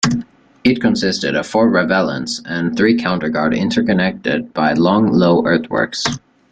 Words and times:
It 0.63 0.81
consisted 0.81 1.35
of 1.35 1.45
four 1.45 1.69
ravelins 1.69 2.41
and 2.43 2.75
three 2.75 2.97
counter 2.97 3.29
guard 3.29 3.53
interconnected 3.53 4.51
by 4.51 4.73
long, 4.73 5.11
low 5.11 5.45
earthworks. 5.45 6.03